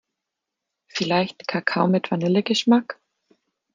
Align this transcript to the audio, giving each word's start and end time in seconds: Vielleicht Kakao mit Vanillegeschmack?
Vielleicht 0.87 1.47
Kakao 1.47 1.87
mit 1.87 2.09
Vanillegeschmack? 2.09 2.99